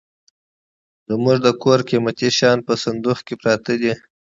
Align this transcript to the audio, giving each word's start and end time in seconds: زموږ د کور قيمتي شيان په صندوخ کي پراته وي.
زموږ 1.09 1.37
د 1.45 1.47
کور 1.61 1.79
قيمتي 1.89 2.29
شيان 2.37 2.59
په 2.67 2.73
صندوخ 2.83 3.17
کي 3.27 3.33
پراته 3.41 3.73
وي. 3.81 3.93